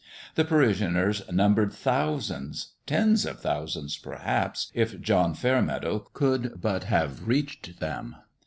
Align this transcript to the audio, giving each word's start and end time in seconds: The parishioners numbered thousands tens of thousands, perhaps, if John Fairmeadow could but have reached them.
The 0.33 0.45
parishioners 0.45 1.21
numbered 1.31 1.71
thousands 1.71 2.73
tens 2.87 3.23
of 3.23 3.39
thousands, 3.39 3.97
perhaps, 3.99 4.71
if 4.73 4.99
John 4.99 5.35
Fairmeadow 5.35 6.09
could 6.13 6.59
but 6.59 6.85
have 6.85 7.27
reached 7.27 7.79
them. 7.79 8.15